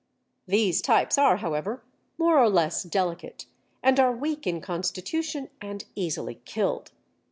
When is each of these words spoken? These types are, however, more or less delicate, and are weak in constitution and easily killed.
These 0.47 0.81
types 0.81 1.19
are, 1.19 1.37
however, 1.37 1.83
more 2.17 2.39
or 2.39 2.49
less 2.49 2.81
delicate, 2.81 3.45
and 3.83 3.99
are 3.99 4.11
weak 4.15 4.47
in 4.47 4.59
constitution 4.59 5.51
and 5.61 5.85
easily 5.93 6.41
killed. 6.43 6.91